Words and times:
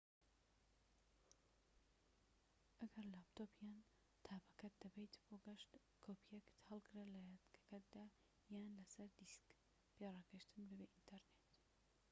ئەگەر 2.85 3.05
لاپتۆپ 3.11 3.51
یان 3.65 3.81
تابەکەت 4.27 4.73
دەبەیت 4.83 5.13
بۆ 5.25 5.35
گەشت، 5.47 5.71
کۆپیەک 6.05 6.45
هەڵگرە 6.67 7.03
لە 7.13 7.19
یادگەکەیدا 7.29 8.05
یان 8.53 8.67
لەسەر 8.77 9.09
دیسک 9.17 9.47
پێڕاگەشتن 9.95 10.63
بەبێ 10.69 10.87
ئینتەرنێت 10.91 11.47